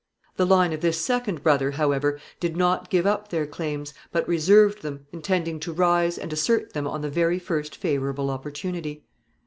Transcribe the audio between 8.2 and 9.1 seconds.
opportunity.